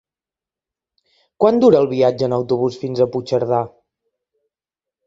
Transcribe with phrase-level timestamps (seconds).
[1.45, 3.63] Quant dura el viatge en autobús fins a Puigcerdà?